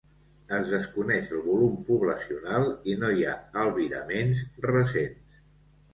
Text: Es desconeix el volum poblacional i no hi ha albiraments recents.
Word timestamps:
Es 0.59 0.69
desconeix 0.75 1.27
el 1.39 1.43
volum 1.49 1.75
poblacional 1.91 2.65
i 2.95 2.97
no 3.03 3.11
hi 3.19 3.27
ha 3.27 3.37
albiraments 3.65 4.43
recents. 4.71 5.43